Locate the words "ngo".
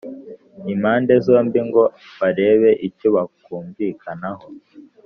1.67-1.83